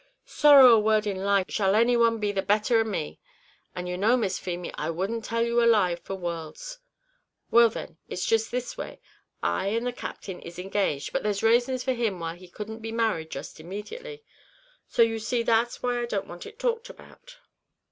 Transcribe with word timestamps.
Sorrow 0.25 0.69
a 0.73 0.79
word 0.79 1.05
in 1.05 1.23
life 1.23 1.45
shall 1.51 1.75
any 1.75 1.95
one 1.95 2.17
be 2.17 2.31
the 2.31 2.41
better 2.41 2.79
av 2.79 2.87
me, 2.87 3.19
and 3.75 3.87
you 3.87 3.97
know, 3.99 4.17
Miss 4.17 4.39
Feemy, 4.39 4.73
I 4.73 4.89
wouldn't 4.89 5.23
tell 5.23 5.43
you 5.43 5.63
a 5.63 5.67
lie 5.67 5.95
for 5.95 6.15
worlds." 6.15 6.79
"Well, 7.51 7.69
then, 7.69 7.99
it's 8.09 8.25
jist 8.25 8.49
this 8.49 8.75
way 8.75 8.99
I 9.43 9.67
and 9.67 9.85
the 9.85 9.93
Captain 9.93 10.41
is 10.41 10.57
engaged, 10.57 11.13
but 11.13 11.21
there's 11.21 11.43
rasons 11.43 11.83
for 11.83 11.93
him 11.93 12.19
why 12.19 12.33
we 12.35 12.47
couldn't 12.47 12.79
be 12.79 12.91
married 12.91 13.29
just 13.29 13.59
immediately; 13.59 14.23
so 14.87 15.03
you 15.03 15.19
see 15.19 15.43
that's 15.43 15.83
why 15.83 15.99
I 16.01 16.05
don't 16.07 16.25
want 16.25 16.47
it 16.47 16.57
talked 16.57 16.89
about." 16.89 17.37